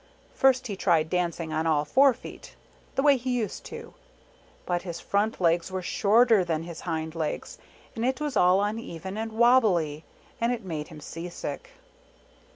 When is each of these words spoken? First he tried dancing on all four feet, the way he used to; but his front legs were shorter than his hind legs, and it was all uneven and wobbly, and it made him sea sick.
First 0.33 0.65
he 0.65 0.75
tried 0.75 1.11
dancing 1.11 1.53
on 1.53 1.67
all 1.67 1.85
four 1.85 2.11
feet, 2.15 2.55
the 2.95 3.03
way 3.03 3.17
he 3.17 3.37
used 3.37 3.63
to; 3.65 3.93
but 4.65 4.81
his 4.81 4.99
front 4.99 5.39
legs 5.39 5.69
were 5.71 5.83
shorter 5.83 6.43
than 6.43 6.63
his 6.63 6.81
hind 6.81 7.13
legs, 7.13 7.59
and 7.95 8.03
it 8.03 8.19
was 8.19 8.35
all 8.35 8.63
uneven 8.63 9.15
and 9.15 9.31
wobbly, 9.31 10.03
and 10.41 10.51
it 10.51 10.65
made 10.65 10.87
him 10.87 11.01
sea 11.01 11.29
sick. 11.29 11.69